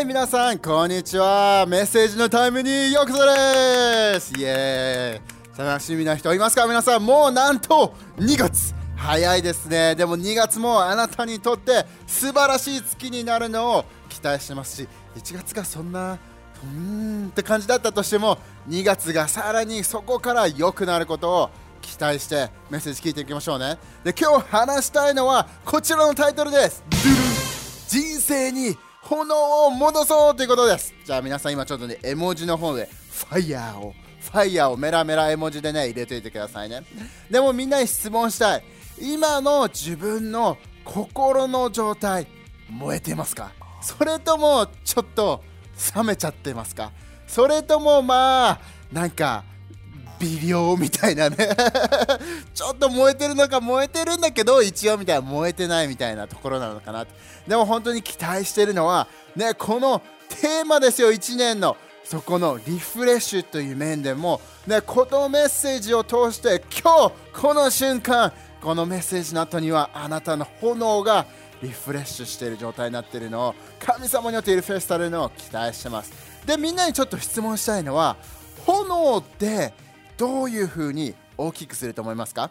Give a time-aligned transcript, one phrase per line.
[0.00, 1.66] い皆さんこんにちは。
[1.68, 4.32] メッセージのタイムにようこそです。
[4.38, 5.68] イエーイ。
[5.68, 6.66] 楽しみな人いますか？
[6.66, 8.74] 皆さんもうなんと2月。
[8.96, 9.94] 早いですね。
[9.94, 21.50] でも2月もあなたにとって素晴らしい月になるのを期待してますし1月がそんなうーんって感じだったとしても2月がさらにそこから良くなることを
[21.82, 23.78] 期待してメッセージ聞いていきましょうね。
[24.04, 26.84] で今日話したいのはこちらのタイトルです。
[27.88, 28.78] 人生に
[29.10, 30.94] 炎を戻そうということです。
[31.04, 36.84] じゃあ皆さん今ちょっとね絵文字の方でファイヤーをファイヤーをメラメラ絵文字でね入れといてくださいね。
[37.28, 38.64] でもみんなに質問したい。
[39.00, 42.28] 今の自分の心の状態
[42.68, 43.50] 燃えてますか？
[43.82, 45.42] それともちょっと
[45.96, 46.92] 冷めちゃってますか？
[47.26, 48.60] それともまあ
[48.92, 49.42] なんか
[50.20, 51.36] 微量みたいなね。
[52.54, 57.06] ちょっと燃えてるのか燃えてるんだけど一応みたいな燃えてないみたいなところなのかな
[57.48, 61.76] でも本当に期待してるのはねこのテーマですよ1年の。
[62.04, 71.24] そこのリフレッシュという面でもねこのメッセージを通して今日この瞬間このメッセージの後にはあなたの炎が
[71.62, 76.12] リフレッシュしている状態になっているのを神様によってリフレッシュされるのを期待してます。
[76.46, 78.16] でみんなにちょっと質問したいのは
[78.66, 79.72] 炎って
[80.20, 82.50] どういうふうに大きくすると思いますか？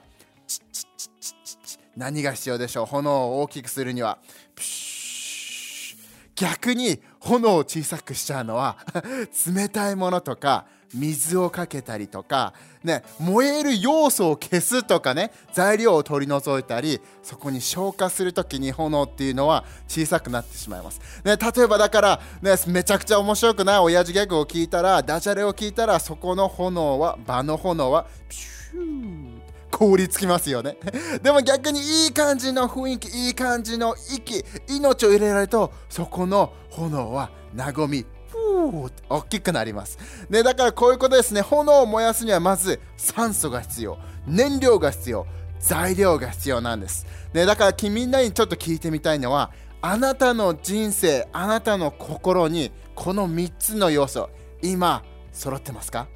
[1.96, 2.86] 何が必要でしょう？
[2.88, 4.18] 炎を大きくするには。
[6.36, 8.78] 逆に炎を小さくしちゃうのは
[9.56, 29.40] 冷たいものとか水をかけたりとか、ね、燃える要素を消すとかね材料を取り除いたりそこに消火する時に炎っていうのは小さくなってしまいます、ね、例えばだから、ね、めちゃくちゃ面白くない親父ギャグを聞いたらダジャレを聞いたらそこの炎は場の炎はピュー
[29.72, 30.78] 凍りつきますよね。
[31.24, 38.06] でも逆にいい感じの雰囲気いい感じの息命を入れられるとそこの炎は和み
[39.10, 39.98] 大きくなります、
[40.30, 41.42] ね、だからこういうことですね。
[41.42, 43.98] 炎を燃やすにはまず酸素が必要。
[44.28, 45.26] 燃料が必要。
[45.62, 54.30] 材料が必要なんです、ね、だから君みんなにちょっと聞いてみたいのはあなたの人生あなたの心にこの3つの要素
[54.62, 55.04] 今
[55.34, 56.08] 揃ってますか？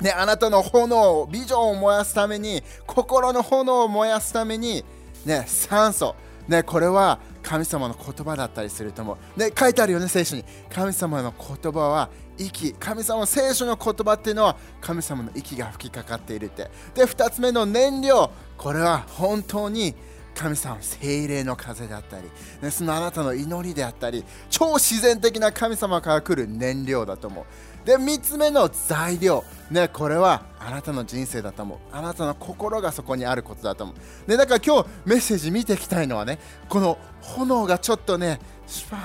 [0.00, 4.84] ね、あなたの炎ビジョンを燃やすために心の炎を燃やすために、
[5.24, 6.16] ね、酸素、
[6.48, 9.38] ね、これは神様の言葉だったりすると思う。
[9.38, 10.44] で書いてあるよね、聖書に。
[10.70, 12.72] 神様の言葉は息。
[12.72, 16.70] 神様の聖書の言葉っていうのは神様の息が吹きかかっているって。
[16.94, 18.30] で、2つ目の燃料。
[18.56, 19.94] これは本当に
[20.34, 22.24] 神様精霊の風であったり、
[22.60, 27.44] ね、そのあなたの祈りであったり超自然的な神様から来る燃料だと思う。
[27.86, 31.78] で3つ目の材料、ね、これはあなたの人生だと思う。
[31.92, 33.92] あなたの心がそこにあることだと思
[34.26, 38.96] う、ね、だから今日メッセージ見ていきたいのはねこの炎がちょっとねシュパ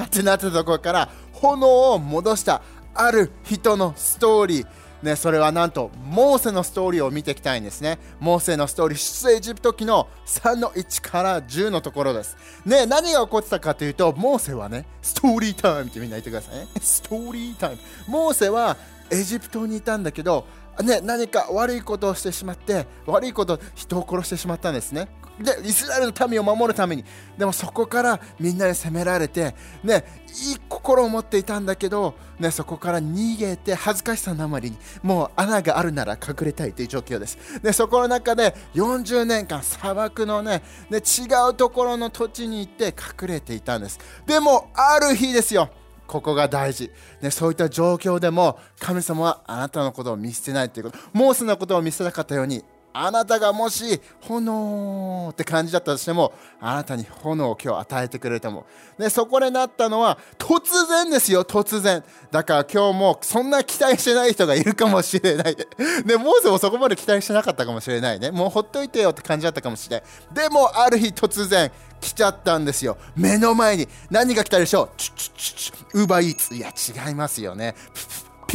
[0.00, 2.62] ーってなったところから炎を戻した
[2.94, 4.66] ある人のストーリー。
[5.02, 7.98] ね、それはなんとモーセのストーリーを見ていきたいんですね。
[8.18, 12.36] モーセのストーリー、出エジプト記の3の1から10のところです。
[12.64, 16.68] ね、何が起こってたかというと、モーセはね、ストーリータイムってみんな言ってくださいね。
[16.80, 17.78] ストーリータイム。
[18.08, 18.76] モーセは
[19.10, 20.46] エジプトにいたんだけど、
[20.82, 25.08] ね、何か悪いことをしてしまって悪いこと人を殺してしまったんですね
[25.38, 27.04] でイスラエルの民を守るために。
[27.36, 29.54] でもそこからみんなに責められて、
[29.84, 30.04] ね、
[30.48, 37.60] いい心を持っていたんだけど、ね、そこから逃げて恥ずかしさのあまりにもう穴があるなら隠れたいという状況です。
[37.62, 43.98] でそこの中で40年間砂漠のねね違うところの土地に行って隠れていたんです。
[44.26, 45.70] でもある日ですよ
[46.06, 52.64] ここが大事、ね、そういった状況でも神様はあなたのことを見捨てないということモースのことを見捨てなかったように
[52.98, 58.66] あなたがもし炎って感じだったとしてもあなたに炎を今日与えてくれると思
[58.98, 62.02] うでそこでなったのは突然ですよ突然。
[62.30, 65.56] だから今日もそんな期待してない人がいるかもしれない。
[66.06, 68.30] でモーセもそこまで期待してなかったかもしれないね。
[68.30, 70.06] もうほっといてよって感じだったかもしれない。
[70.34, 71.70] でもある日突然
[72.00, 72.96] 来ちゃったんですよ。
[73.14, 73.88] 目の前に。
[74.10, 74.90] 何が来たでしょう？
[74.96, 76.54] チュチュチュチュウーバーイーツ。
[76.54, 76.70] いや
[77.08, 77.74] 違いますよね。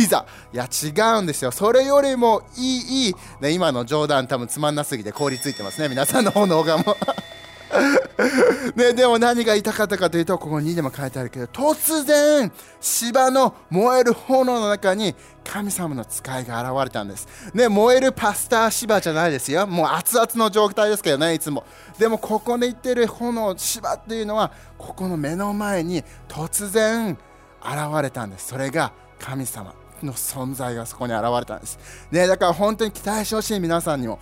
[0.01, 0.25] ピザ。
[0.51, 1.51] いや違うんですよ。
[1.51, 5.89] それよりもいいいい、ね、今の冗談多分つまんなすぎて凍りついてますね。
[5.89, 6.97] 皆さんの方の動画も
[8.75, 12.51] ね、でも何が言いたかったかというとここにでも書いてあるけど突然
[12.81, 15.15] 芝の燃える炎の中に
[15.45, 19.67] 神様の使いが現れたんです、ね、燃えるパスタ芝じゃないですよ。
[19.67, 21.63] もう熱々の状態ですけどねいつも。
[21.97, 27.17] でもここで言ってる炎芝っていうのはここの目の前に突然
[27.61, 28.47] 現れたんです。
[28.47, 29.80] それが神様。
[30.05, 31.79] の存在がそこに現れたんです、
[32.11, 34.19] ね、だから本当に期待してほしい皆さんにも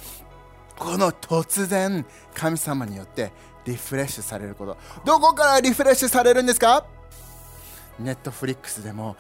[0.78, 3.32] この突然神様によって
[3.66, 4.78] リフレッシュされること。
[5.04, 6.86] どこからリフレッシュされるんですか？
[8.00, 9.18] ネットフリックスでも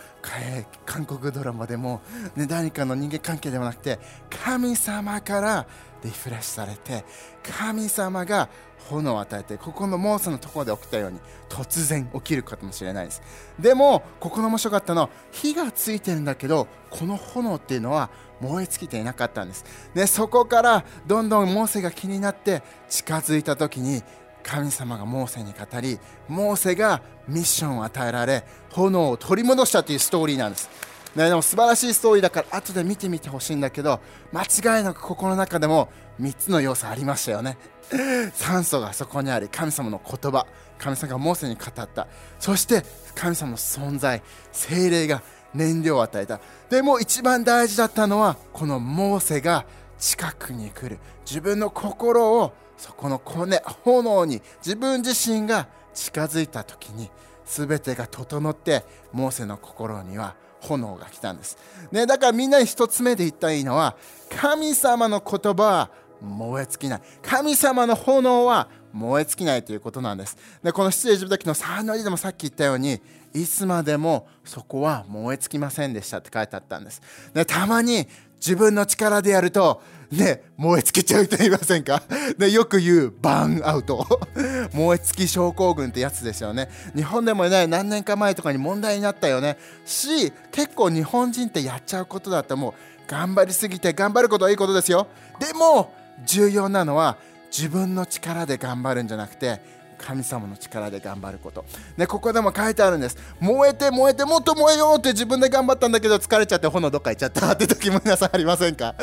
[0.85, 2.01] 韓国ドラマでも、
[2.37, 5.67] ね、何かの人間関係でもなくて神様から
[6.03, 7.05] リフレッシュされて
[7.43, 8.49] 神様が
[8.89, 13.21] 炎を与えてここのモーセのところで起きたように突然起きるかもしれないです。
[13.59, 18.09] でもここの面白かったのは火がついてるんだけどこの炎っていうのは
[18.41, 19.65] 燃え尽きていなかったんです。
[19.93, 24.01] でそこからどんどんモーセが気になって近づいた時に
[24.43, 30.69] 神様がモーセに語りモーセがミッションを与えられ炎を取り戻したというストーリーなんです。
[31.15, 33.99] ね、でも素晴らしいストーリーだから後で見てみてほしいんだけど
[34.31, 34.43] 間
[34.77, 35.89] 違いなくここの中でも
[36.21, 37.57] 3つの要素ありましたよね。
[38.35, 40.45] 酸素がそこにあり神様の言葉
[40.77, 42.07] 神様がモーセに語った。
[42.39, 42.83] そして
[43.15, 44.21] 神様の存在
[44.51, 45.23] 精霊が
[45.53, 46.39] 燃料を与えた。
[46.69, 49.65] でも一番大事だったのはこのモーセが
[49.97, 50.99] 近くに来る。
[51.25, 57.09] 自分の心をそこの骨炎に自分自身が近づいた時に
[57.45, 61.57] 全てが整ってモーセの心には炎が来たんです、
[61.91, 63.95] ね、だからみんなに一つ目で言ったらいいのは
[64.29, 65.91] 神様の言葉は
[66.21, 67.01] 燃え尽きない。
[67.21, 70.37] 神様の炎は燃え尽きないということなんです。
[70.63, 73.01] でこの出エジプト記の3の字でもさっき言ったように
[73.33, 77.01] いつまでもそこは燃え尽きませんでしたって書いてあったんです。
[77.33, 78.07] でたまに
[78.39, 79.81] 自分の力でやると
[80.11, 82.01] ね、燃え尽きちゃう人いませんか？
[82.37, 84.07] で よく言うバーンアウト。
[84.73, 86.67] 燃え尽き症候群ってやつですよね。
[86.95, 89.57] 日本でもね何年か前とかに問題になったよね。
[89.85, 92.73] し結構日本人ってやっちゃうことだと思う
[93.07, 95.05] 頑張りすぎて頑張ることはいいことですよ。
[95.39, 95.93] でも
[96.25, 97.17] 重要なのは
[97.55, 99.61] 自分の力で頑張るんじゃなくて
[99.99, 101.65] 神様の力で頑張ること、
[101.97, 103.17] ね、ここでも書いてあるんです。
[103.39, 108.95] 燃えて燃えてもっと燃えようって自分で頑張ったんだけど疲れちゃって炎どっか行っちゃったって時も皆さんありませんか？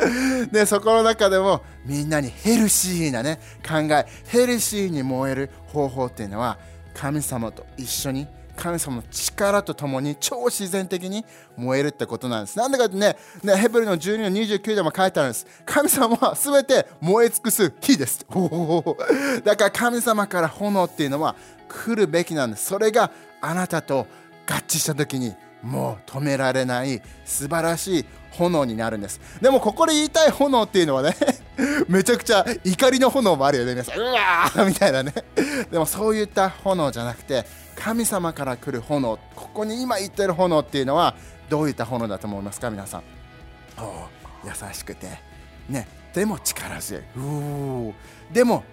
[0.50, 6.58] で そこの中でもみんなにヘルシーなね考えヘルシーに燃える方法っていうのは
[6.94, 8.26] 神様と一緒に
[8.56, 11.24] 神様の力とともに超自然的に
[11.56, 12.58] 燃えるってことなんです。
[12.58, 15.46] なんでかってね、ねヘブルの12の29でも書いてあるんです。
[15.64, 18.26] 神様は全て燃え尽くす火です。
[19.44, 21.36] だから神様から炎っていうのは
[21.68, 22.66] 来るべきなんです。
[22.66, 23.10] それが
[23.40, 24.06] あなたと
[24.48, 31.16] 合致した時にもう止められない素晴らしい炎になるんですでもここで言いたい炎っていうのはね
[31.88, 35.12] めちゃくちゃ怒りの炎もあるよね皆さんうわーみたいなね
[35.70, 37.44] でもそういった炎じゃなくて
[37.76, 41.14] 神様から来る炎ここに今言ってる炎っていうのは
[41.48, 43.02] どういった炎だと思いますか皆さん？
[44.44, 45.06] 優しくて。
[45.68, 47.02] ねでも力強い。
[48.32, 48.64] でも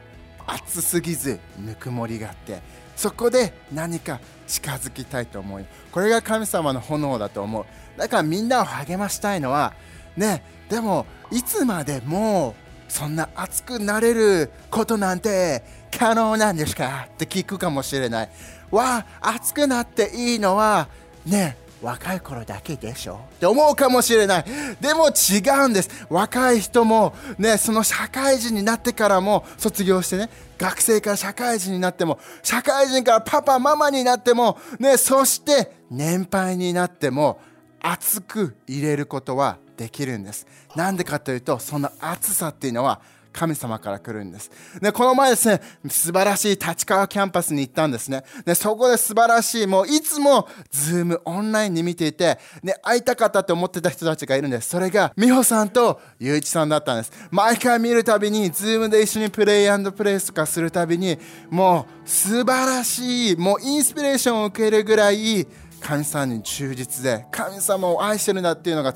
[0.48, 2.62] 熱すぎずぬくもりがあって。
[2.96, 7.66] そこで何か近づきたいと思いこれが神様の炎だと思う。
[7.98, 9.74] だからみんなを励ましたいのは
[10.16, 12.56] ねでもいつまでも
[12.94, 15.64] そんな熱くなれることなんて
[15.98, 17.08] 可能なんですか？
[17.12, 18.30] って聞くかもしれない。
[18.70, 20.88] わ熱くなっていいのは
[21.26, 23.20] ね若い頃だけでしょ？
[23.38, 24.46] って思うかもしれない。
[24.80, 26.06] でも違うんです。
[26.08, 30.30] 若い人もねその社会人になってからも卒業してね
[30.60, 37.42] 学生から社会人になっても社会人からパパママになってもねそして年配になっても
[37.82, 43.02] 熱く入れることはできるんですなんでかというとその熱さっていうのは
[43.34, 44.52] 神様から来るんです。
[44.80, 48.24] で、この前ですね、素晴らしい立川キャンパスに行ったんですね。
[48.46, 54.70] で、そこで素晴らしい、もういつも Zoom オンラインに見ていて、ね、会いたかったって思ってた人たちがいるんです。
[54.70, 57.12] それが、美穂さんとゆういちさんだったんです。
[57.32, 61.18] 毎回見るたびに、 Zoom で一緒に pray pray とかするたびに、
[61.50, 65.48] もう素晴らしい、もうインスピレーションを受けるぐらい、
[65.84, 68.94] 神様に忠実で神様を愛してるんだっていうのが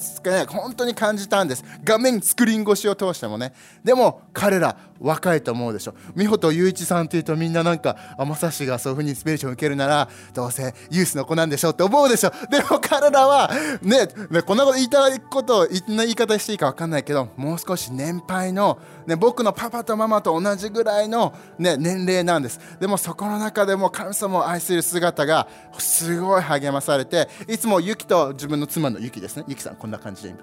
[0.48, 1.64] 本当に感じたんです。
[1.84, 3.54] 画面スクリーン越しを通してもね。
[3.84, 5.94] でも彼ら若いと思うでしょ。
[6.16, 12.32] 美穂と雄一さんっていうとみんななんかあまさしがそういうふうにインスピレーションを受けるならどうせユースの子なんでしょって思うでしょ。
[12.50, 13.52] でも彼らは
[13.82, 22.60] ねねこんなこと言いたいこといんな言い方していいか分かんないけどもう少し年配の、ね、僕のパパとママと同じぐらいの、ね、年齢なんです。
[22.80, 29.44] でもそこの中でも神様を愛する姿がすごい励まされていつもユキと自分の妻のユキですね。
[29.48, 30.34] ユキさんこんな感じで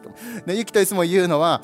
[0.46, 1.62] ねユキといつも言うのは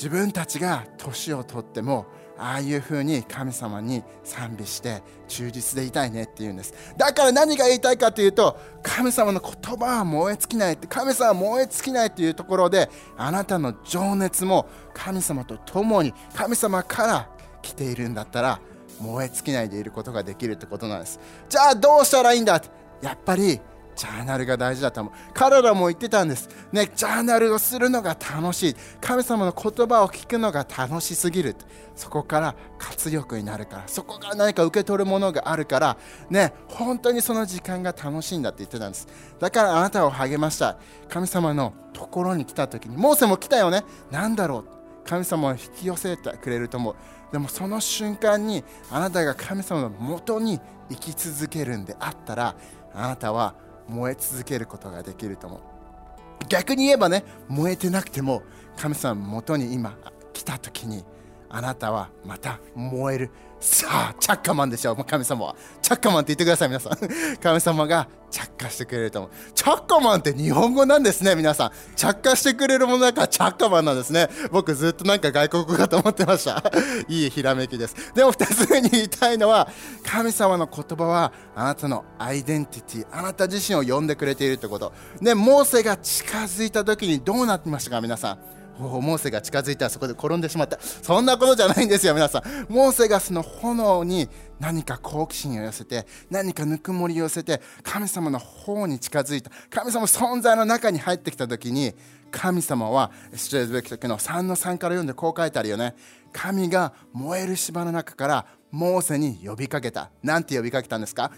[0.00, 2.06] 自分たちが年をとっても
[2.38, 6.72] ああいうふうに神様に賛美して忠実でいたいねって言うんです。
[6.96, 12.88] だから何が言いたいかというと神様の言葉は燃え尽きないって神様は燃え尽きないというところで
[13.18, 17.28] あなたの情熱も神様と共に神様から
[17.60, 18.58] 来ているんだったら
[19.02, 21.20] 燃え尽きないでいることができるってことなんです。
[21.50, 22.62] じゃあどうしたらいいんだ？
[23.02, 23.60] やっぱり
[24.00, 25.12] ジャーナルが大事だと思う。
[25.34, 26.48] 彼らも言ってたんです。
[26.72, 28.76] ねジャーナルをするのが楽しい。
[28.98, 31.54] 神様の言葉を聞くのが楽しすぎる。
[31.94, 33.82] そこから活力になるから。
[33.88, 35.98] そこから何か受け取るものがあるから。
[36.30, 39.06] ね本当にその時間が楽しいんだって言ってたんです。
[39.38, 40.78] だからあなたを励ました
[41.10, 43.84] 神様のところに来た時にモーセも来たよね。
[44.10, 45.06] 何だろう。
[45.06, 46.96] 神様を引き寄せてくれると思う。
[47.32, 52.56] でもその瞬間にあなたが神様のもとに生き続けるんであったら
[52.94, 53.54] あなたは
[53.90, 55.60] 燃え続けることができると思う。
[56.48, 58.42] 逆に言えばね燃えてなくても
[58.76, 59.96] 神様のもとに今
[60.32, 61.04] 来た時に
[61.50, 63.30] あなたはまた燃える。
[63.60, 65.56] さあチャッカマンでしょう神様は。
[65.82, 66.96] チャッカマンって言ってください皆さん。
[67.42, 69.30] 神様が着火してくれると思う。
[69.52, 71.70] チャッカマンって日本語なんですね皆さん。
[71.94, 74.30] 着火してくれるものだからチャッカマンなんですね。
[74.50, 76.62] 僕ずっとなんか外国語かと思ってました。
[77.08, 78.14] いいひらめきです。
[78.14, 79.68] でも2つ目に言いたいのは
[80.06, 84.92] 神様の言葉はあなたのアイデンティティあなた自身を呼んでくれているってこと。
[85.20, 88.59] でモーセが近づいた時にどうなってましたか皆さん。
[88.80, 90.78] モーセが近づいたらそこで転んでしまった。
[90.80, 92.72] そんなことじゃないんですよ皆さん。
[92.72, 99.50] モーセがその炎に何か好奇心を寄せて何かぬくもりを寄せて神様の方に近づいた。
[99.70, 101.94] 神様の存在の中に入ってきた時に
[102.30, 105.94] 神様は出エズベキ時の3の3から読んでこう書いてあるよね。
[106.32, 110.10] 神が燃える芝の中からモーセに呼びかけた。
[110.22, 111.32] 何て呼びかけたんですか？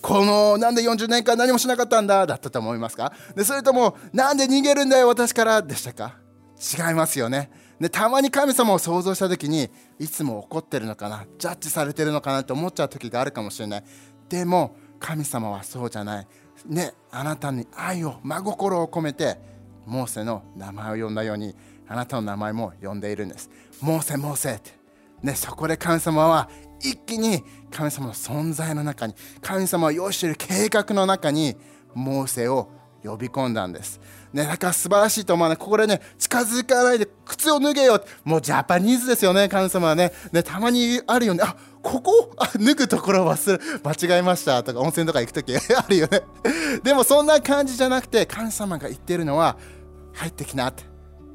[0.00, 2.24] このなんで40年間何もしなかったんだ？
[2.24, 3.12] だったと思いますか？
[3.34, 5.60] でそれともなんで逃げるんだよ私から？
[5.60, 6.16] でしたか？
[6.60, 7.50] 違いますよね。
[7.80, 13.84] でたまに神様を想像した時にいつも怒ってるのかなジャッジされてるのかなって思っちゃう時があるかもしれない。
[14.28, 16.26] でも神様はそうじゃない。
[16.66, 19.38] ねあなたに愛を真心を込めて
[19.86, 21.54] モーセの名前を呼んだように
[21.86, 23.48] あなたの名前も呼んでいるんです。
[23.80, 24.72] モーセモーセって。
[25.22, 26.48] ねそこで神様は
[26.80, 31.56] 一気に神様の存在の中に神様を用意している計画の中に
[31.94, 32.70] モーセを
[33.04, 34.00] 呼び込んだんです
[34.32, 35.58] ね、だから素晴らしいと思わない。
[35.58, 38.04] ここでね、近づかないで靴を脱げよ。
[38.24, 40.12] もうジャパニーズですよね、神様はね。
[40.32, 41.42] ね、たまにあるよね。
[41.42, 46.22] あ、ここあ、脱ぐところ忘れ、間違えましたとか、温泉とか行くとき あるよね。
[46.82, 49.56] でもそんな感じじゃなくて、神様が言ってるのは、
[50.12, 50.84] 入ってきなって。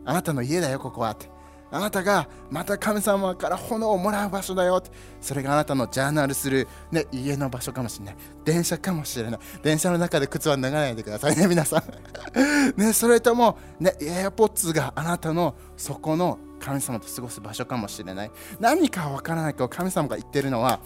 [0.05, 1.32] あなたの家だよ、ここはって。
[1.73, 4.81] あなたがまた神様から炎をもらう場所だよ
[5.19, 8.15] それがあなたのジャーナルする、ね、家の場所かもしれない。
[8.45, 9.39] 電車かもしれない。
[9.63, 11.83] 電車の中で靴は脱がないでくださいね 皆さん。
[12.79, 18.31] ね、それとも、ね、エアポッツがあなたのそこの神様と過ごす場所かもしれない。
[18.59, 20.79] 何かわからないけど神様が言ってるのは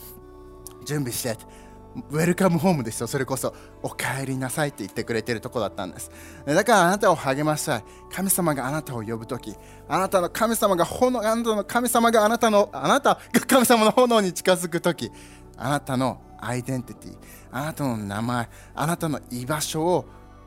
[0.85, 1.37] 準備して。
[2.11, 6.11] ウェルカムホームですよそれこそお帰りなさいって言ってくれてるとこだったんです。
[6.45, 7.83] だからあなたを励ましたい。
[8.11, 9.55] 神様があなたを呼ぶ時
[9.87, 15.11] あなたの神様が炎あなたの神様があなたのあなたが神様の炎に近づく時
[15.57, 17.17] あなたのアイデンティティ
[17.51, 20.05] あなたの名前あなたの居場所を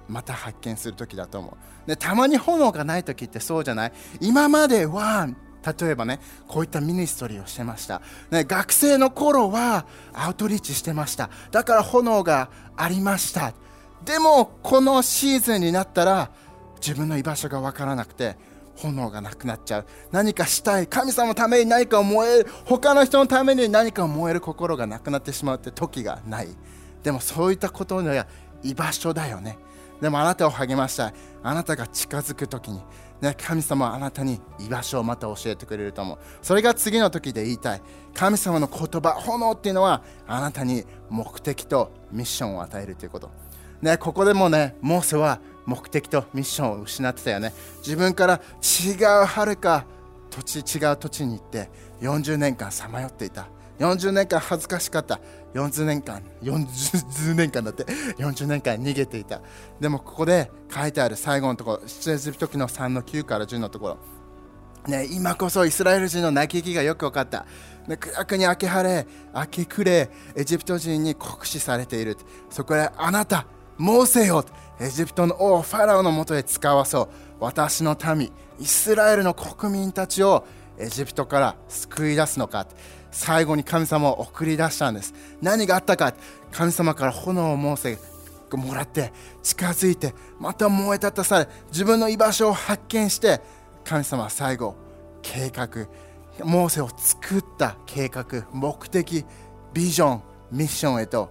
[0.08, 1.88] また発見する時だと思う。
[1.88, 3.92] でたまに炎がない時ってそうじゃない？
[4.20, 5.28] 今までは
[5.64, 8.00] 例えばねこういったミニストリーをしてました、
[8.30, 11.30] ね、学生の頃はアウトリーチしてました。
[11.50, 13.52] だから炎がありました。
[14.04, 16.30] でもこのシーズンになったら
[16.80, 18.36] 自分の居場所が分からなくて
[18.76, 19.86] 炎がなくなっちゃう。
[20.10, 26.48] 何かしたい神様のために何かを燃える他の人のために何かを燃える心がなくなってしまうって時がない。
[27.02, 28.24] でもそういったことの
[28.62, 29.58] 居場所だよね。
[30.00, 31.14] でもあなたを励ましたい。
[31.42, 32.80] あなたが近づく時に
[33.20, 36.18] ね、神様はあなたに居場所をまた教えてくれると思う。
[36.42, 37.82] それが次の時で言いたい。
[38.14, 43.30] 神様の言葉炎っていうのはあなたに目的とミッションを与えるということ、
[43.82, 47.52] ね、ここでもねモーセは目的とミッションを失ってたよね。
[47.78, 49.84] 自分から違うはるか
[50.30, 51.68] 土地違う土地に行って
[52.00, 53.48] 40年間さまよっていた。
[53.80, 55.20] 40年間恥ずかしかった
[55.54, 57.84] 40年間40年間だって
[58.18, 59.40] 40年間逃げていた
[59.80, 63.98] でもここで書いてある最後のところ出エジプト記の3の9から10のところ
[64.86, 67.44] ね、今こそイスラエル人の泣き息がよく分かった。
[67.86, 72.16] ね、暗くに明け晴れ、明け暮れ、エジプト人に酷使されている。
[72.48, 73.46] そこであなた、
[73.76, 74.44] モーセよ
[74.80, 77.08] エジプトの王ファラオのもとへ使わそう。
[77.40, 80.46] 私の民、イスラエルの国民たちを
[80.78, 82.66] エジプトから救い出すのか。
[83.10, 85.14] 最後に神様を送り出したんです。
[85.42, 86.14] 何があったか。
[86.52, 87.98] 神様から炎をモーセ
[88.56, 89.12] もらって
[89.42, 93.40] 近づいてまた燃え立たされ自分の居場所を発見して
[93.84, 94.74] 神様は最後
[95.22, 95.86] 計画
[96.44, 99.24] モーセを作った計画目的
[99.72, 101.30] ビジョンミッションへと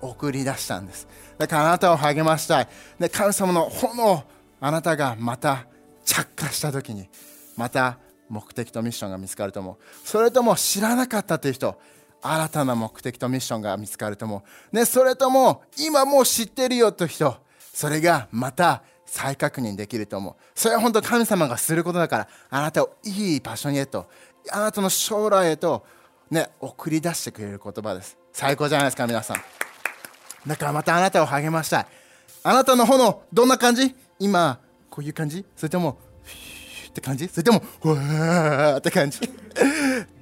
[0.00, 1.08] 送り出したんです。
[1.38, 2.68] だからあなたを励ましたい。
[2.98, 4.24] で神様の炎
[4.60, 5.66] あなたがまた
[6.04, 7.08] 着火した時に
[7.56, 7.98] また
[8.30, 9.76] 目的とミッションが見つかると思う。
[10.08, 11.78] それとも知らなかったという人
[12.22, 17.36] 新たな目的とミッションが見つかると思う、ね、それとも今もう知ってるよという人
[17.74, 20.34] それがまた再確認できると思う。
[20.54, 24.06] それは本当神様がすることだからあなたをいい場所にへと
[24.52, 25.84] あなたの将来へと
[26.30, 28.16] ね送り出してくれる言葉です。
[28.32, 29.38] 最高じゃないですか皆さん。
[30.46, 31.86] だからまたあなたを励ましたい。
[32.44, 33.94] あなたの炎どんな感じ？
[34.18, 35.44] 今こういう感じ？
[35.56, 35.98] それとも
[36.90, 37.28] って感じ？
[37.28, 39.20] それともふわーって感じ？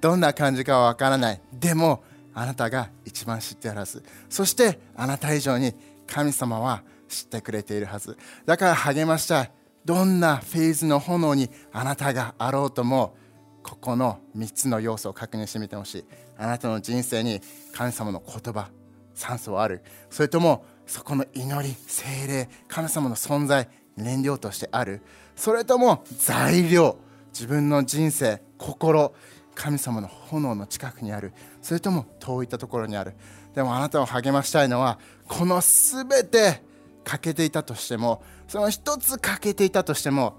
[0.00, 1.40] どんな感じかはわからない。
[1.52, 4.04] でもあなたが一番知っているはず。
[4.28, 5.74] そしてあなた以上に
[6.06, 8.16] 神様は知ってくれているはず。
[8.46, 9.52] だから励ましたい。
[9.84, 13.16] どんなフェーズの炎にあなたがあろうとも
[13.62, 16.04] ここの3つの要素を確認してみてほしい。
[16.36, 17.40] あなたの人生に
[17.72, 18.68] 神様の言葉
[19.14, 19.82] 酸素はある。
[20.10, 25.02] それともそこの祈り精霊神様の存在燃料としてある。
[25.36, 26.98] それとも材料。
[27.32, 29.12] 自分の人生心。
[29.54, 31.32] 神様の炎の近くにある。
[31.62, 33.14] それとも遠いったところにある。
[33.54, 36.66] でもあなたを励ましたいのはこの全て。
[37.04, 38.22] 欠けていたとしても。
[38.48, 40.36] その一つ欠けていたとしても。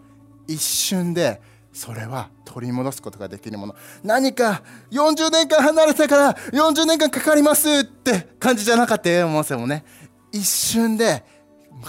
[0.47, 1.41] 一瞬で。
[1.71, 3.75] それは取り戻すことができるもの。
[4.03, 9.83] 何か40年間離れてから40年間かかりますって感じじゃなかったよモーセもね。
[10.31, 11.23] 一瞬で。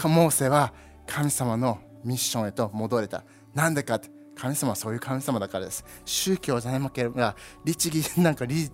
[0.05, 0.73] モーセは
[1.11, 3.25] 神様のミッションへと戻れた。
[3.53, 5.85] なんでかって神様はそういう神様だからです。
[6.05, 8.71] 宗教じゃなければ律儀なんか律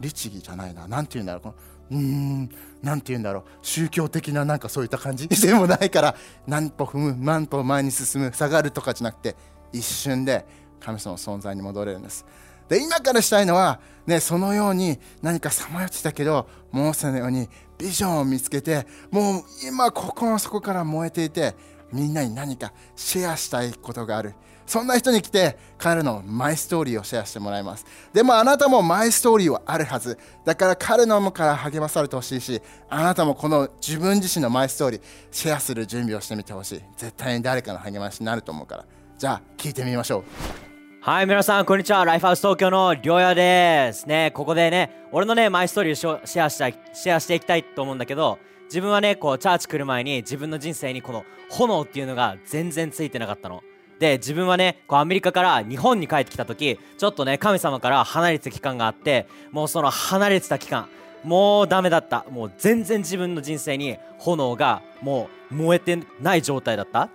[0.00, 0.86] 律儀じゃないな。
[0.86, 1.54] 何て言うんだろ
[1.90, 2.48] ううーん
[2.80, 3.44] 何て言うんだろう。
[3.60, 5.28] 宗教的ななんかそういった感じ。
[5.28, 6.14] でもないから
[6.46, 9.34] 何歩踏む何歩前に進む下がるとかじゃなくて
[9.72, 10.46] 一瞬で
[10.80, 12.24] 神様の存在に戻れるんです。
[12.68, 17.48] で今からしたいのは、ね、そのように何かさまよってたけどモーセのように
[17.78, 21.54] ビジョンを見つけてもう今心の底から燃えていて
[21.92, 24.34] みんなに何かシェアしたいことがある。
[24.66, 27.86] そんな人に来て彼のマイストーリーをシェアしてもらいます。
[28.12, 30.18] でもあなたもマイストーリーはあるはず。
[30.44, 32.60] だから彼のもから励まされてほしいし
[32.90, 36.82] あなたもこの自分自身のマイストーリーシェアする準備をしてみてほしい。
[36.98, 38.84] 絶対に誰かの励ましになると思うから。
[39.16, 40.18] じゃあ聞いてみましょ
[40.64, 40.67] う。
[41.00, 42.04] はい、皆さん、こんにちは。
[42.04, 44.08] ライフハウス東京のりょうやです。
[44.08, 53.62] ね、ここでね、俺のね、マイストーリーをシェアしたい、シェアしていきたいと思うんだけど、自分はね、こう、チャーチ来る前に自分の人生にこの炎っていうのが全然ついてなかったの。
[54.00, 60.88] で、自分はね、こう、アメリカから日本に帰ってきた時、ちょっとね、神様から離れてた期間があって、もうその離れてた期間、
[61.22, 62.26] もうダメだった。
[62.28, 67.08] もう全然自分の人生に炎がもう燃えてない状態だった。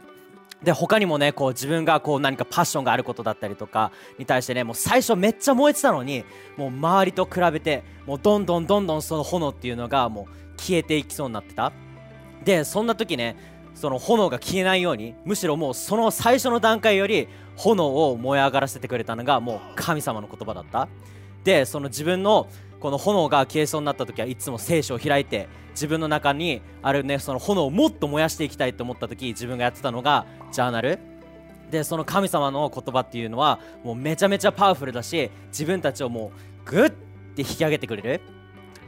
[0.64, 6.24] で他にもねこう自分がこう何かパッションがあることだったりとかに対してねもう最初めっちゃ燃えてたのに
[6.56, 11.74] もう周りと比べてもうどんどんどんどんその炎っていうのがもう消えていきそうになってた。
[12.44, 13.36] でそんな時ね
[13.76, 20.88] その炎が消えないようにむしろもうその最初の段階より炎を燃え上がらせてくれたのがもう神様の言葉だった。
[21.44, 22.48] でその自分の
[22.84, 31.00] この炎が消えそうになった時はいつも聖書を開いて自分の中にあるねその炎をもっと燃やしていきたいと思った時自分がやってたのがジャーナル。
[31.72, 36.34] でその神様の言葉っていうのはもうめちゃめちゃパワフルだし自分たちをも
[36.68, 38.22] うグッて引き上げてくれる。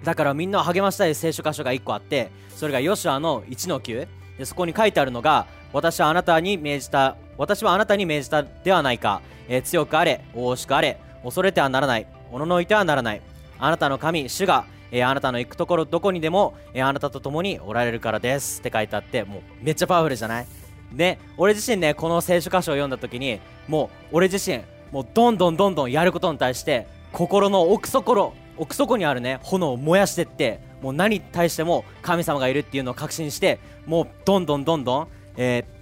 [0.04, 12.08] だからみんなを励ましたい聖書箇所が1個あってそれがヨシュアの1の9でそこに書いてあるのが私はあなたに命じた私はあなたに命じたではないか、えー強くあれ大しくあれ恐れてはならない。
[12.30, 13.22] おののいてはならない。
[13.58, 18.60] あなたの神主が、えーあなたの行くところどこにでも、えーあなたと共におられるからです。
[18.60, 20.48] って書いてあってもうめっちゃパワフルじゃない？
[20.94, 35.76] で俺自身ねこの聖書箇所を読んだ時にもう俺自身もうどんどんどんどんやることに対して心の奥底奥底にあるね炎を燃やしてってもう何に対しても神様がいるっていうのを確信してもうどんどんどんどん、えー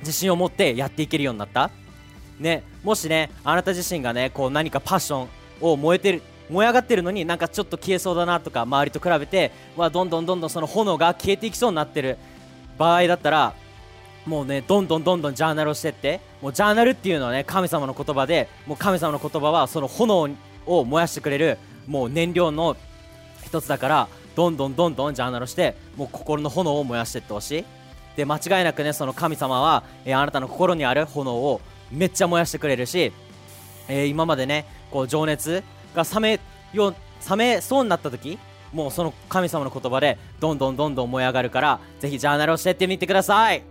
[0.00, 1.70] 自信を持ってやっていけるようになった。
[2.38, 5.28] ね、もしねあなた自身がねこう何かパッション
[5.62, 12.18] を燃えてる燃え上がってるのになんかちょっと消えそうだなとか周りと比べてわどんどんどんどんその炎が消えていきそうになってる
[12.78, 13.54] 場合だったら
[14.26, 20.28] もうねどんどんどんどんジャーナルをしてってもうジャーナルっていうのはね神様の言葉でもう神様の言葉はその炎
[20.66, 21.58] を燃やしてくれる。
[21.86, 22.76] もう燃料の
[23.44, 27.64] 一つだからどんどんどんどんジャーナルしてもう心の炎を燃やしていってほしい。
[28.16, 31.60] で間違いなくねその神様は、えーあなたの心にある炎を
[31.92, 33.12] めっちゃ燃やしてくれるし、
[33.88, 35.62] えー今までねこう情熱
[35.96, 36.40] が冷め
[36.72, 36.94] よ
[37.28, 38.38] 冷めそうになった時
[38.72, 43.64] もうその神様の言葉でどんどんどんどん燃え上がるからぜひジャーナルをしてってみてください。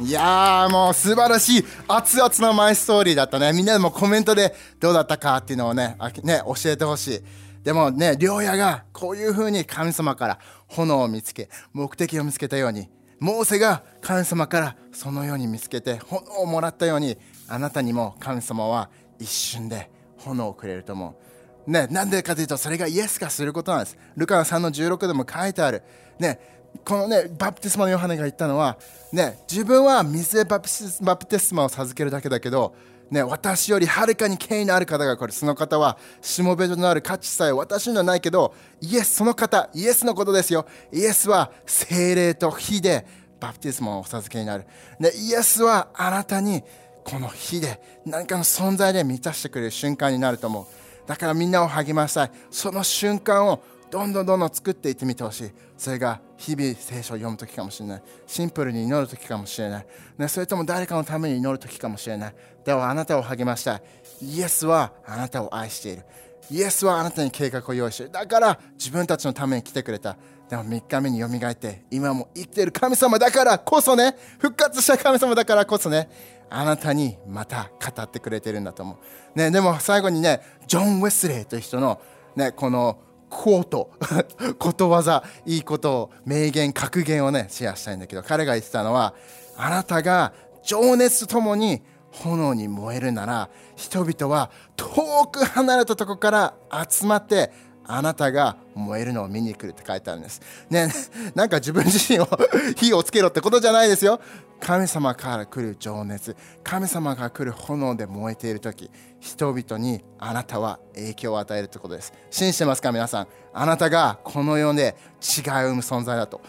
[0.00, 3.52] いやーもう素晴らしい熱々のマイストーリーだったね。
[3.52, 7.20] みんなでもコメントでどうだったかっていうのをねあね教えてほしい。
[7.62, 12.88] でもね良也がこういう風に神様から炎を見つけ目的を見つけたように
[13.20, 21.31] モーセが神様からそのように見つけて炎をもらったようにあなたにも神様は一瞬で炎をくれると思う。
[21.66, 23.98] ね、なんでかというとそれがイエスがすることなんです。
[24.16, 25.82] ルカの3の16でも書いてある、
[26.18, 26.40] ね、
[26.84, 28.78] このねバプテスマのヨハネが言ったのは
[29.12, 32.74] ね自分は水でバプテスマを授けるだけだけど
[33.12, 40.66] ね、私よりはるかに権威のある方がこれその方はしもべとなる価値さえ私にはないけどイエスその方イエスのことですよ。
[40.90, 43.06] イエスは精霊と火で
[43.38, 44.64] バプテスマをお授けになる、
[44.98, 46.62] ね、イエスはあなたに
[47.04, 50.81] この火で何かの存在で満たしてくれる瞬間になると思う。
[51.06, 52.30] だからみんなを励ましたい。
[52.50, 55.50] その瞬間をどんどんどんどん作っていってみてほしい。
[55.76, 58.02] それが日々聖書を読む時かもしれない。
[58.26, 59.86] シンプルに祈る時かもしれない、
[60.16, 62.34] ね、それとも誰かのために祈る時かもしれない。
[62.64, 63.82] ではあなたを励ましたい。
[64.22, 66.04] イエスはあなたを愛している。
[66.50, 70.16] イエスはあなたに計画を用意してだから自分たちのために来てくれた。
[70.48, 76.10] でも3日目によみがえって今も生きている神様だからこそね復活した神様だからこそね
[76.50, 78.98] あなたにまた語ってくれてるんだと思
[79.34, 82.02] う、ね、でも最後にねジョン・ウェスレーという人の、
[82.36, 82.98] ね、この
[83.30, 83.92] コート
[84.58, 89.14] ことわざいいことを名言格言をねシェアしたいんだけど彼が言ってたのは
[89.56, 96.54] あなたが情熱とともに炎に燃えるなら人々は遠く離れたとこから
[96.88, 97.50] 集まって
[97.84, 100.40] あなたが燃えるのを見に来るって書いてあるんです。
[100.70, 100.88] ね、
[101.34, 102.28] なんか自分自身を
[102.76, 104.20] 火をつけろってことじゃないですよ。
[104.60, 112.12] 神様から来る情熱、神様が来る炎で燃えている時、人々にあなたは影響を与えるってことです。
[112.30, 113.26] 信じてますか皆さん。
[113.52, 116.40] あなたがこの世で違いを生む存在だと。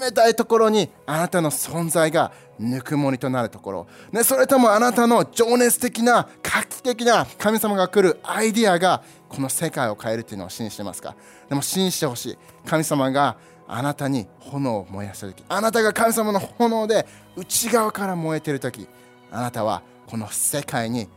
[0.00, 11.16] 冷たいところにあなたの存在がぬくもりとなるところ、ね、それともあなたの情熱的な画期的な神様が来るアイディアがこの世界を変えるっていうのを信じてますか？
[11.48, 12.38] でも信じてほしい。
[12.66, 15.44] 神様があなたに炎を燃やした時。
[15.48, 18.86] あなたが神様の炎で内側から燃えてる時。
[19.30, 21.08] あなたはこの世界に違い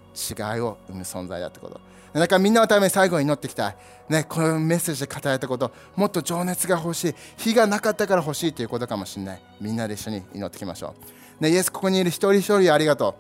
[0.62, 1.82] を生む存在だってこと。
[2.14, 3.72] だからみんなのために最後に祈っていきた。
[3.72, 3.76] い、
[4.08, 5.70] ね、このメッセージで語られたこと。
[5.98, 7.16] もっと情熱が欲しい。
[7.36, 9.42] 火がなかったから欲しいということかもしれない。
[9.60, 10.94] みんなで一緒に祈っていきましょう、
[11.40, 13.16] ね、イエスここにいる一人一人ありがと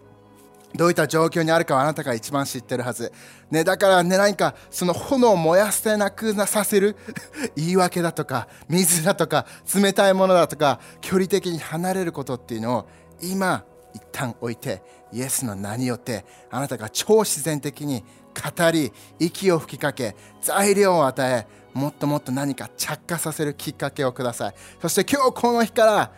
[0.73, 3.13] うどういった状況にあるかはあなたが一番知ってるはず。
[3.49, 6.97] ね、だからね、何かその炎を燃やせなくなさせる
[7.55, 12.85] 言い訳だとか、水だとか、冷たいものだとか、距離的に離れることっていうのを
[13.21, 14.81] 今、一旦置いて、
[15.15, 26.11] イエスの名によってあなたが超自然的に語り息を吹きかけ材料を与えもっともっと何か着火させるきっかけをくださいそして今日この日から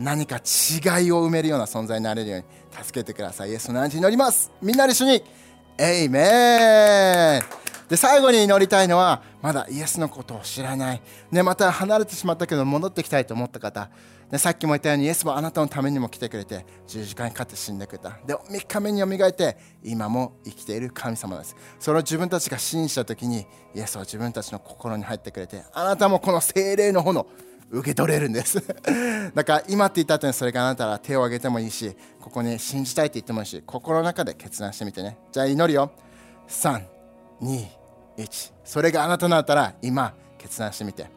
[0.00, 2.44] 何か違いを埋めるような存在になれるように
[2.84, 3.50] 助けてください。
[3.50, 4.50] イエスの名に祈ります。
[4.62, 5.22] みんなで一緒に
[5.76, 7.42] エイメン。
[7.86, 13.90] で最後に祈りたいのはまだイエスのことを知らない、ね、また離れてしまったけど戻ってきたいと思った方
[14.30, 18.10] でさっきも言ったようにイエスもあなたのためにも来てくれて十字架にかって死んでくれた。
[18.24, 21.56] で3日目によみがえって今も生きている神様です。
[21.80, 27.26] それを自分たちが信じた時にイエスは自分たちの心に入ってくれてあなたもこの精霊の炎
[27.70, 28.62] 受け取れるんです。
[29.34, 35.18] だから今って言った後にそれがあなたら手を挙げてもいいしここに信じたいって言ってもいいし心の中で決断してみてね。
[35.32, 35.90] じゃあ祈るよ。
[36.48, 41.10] 321それがあなただったら今決断してみて。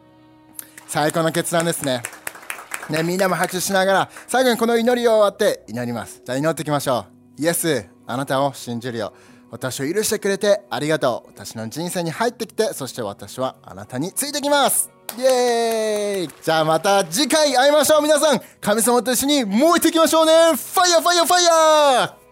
[0.86, 2.02] 最高の決断ですね。
[2.90, 6.22] ね、みんなも拍手しながら最後にこの祈りを終わって祈ります。
[6.24, 7.06] じゃあ祈っていきましょ
[7.38, 7.42] う。
[7.42, 9.12] イエスあなたを信じるよ。
[9.50, 11.30] 私を許してくれてありがとう。
[11.30, 14.90] 私の人生に入ってきてそして私はあなたについてきます。
[15.16, 16.30] イエーイ。
[16.42, 18.02] じゃあまた次回会いましょう。
[18.02, 20.32] 皆さん神様と一緒に燃えていきましょうね。
[20.32, 22.23] ファイヤーファイヤーファイヤー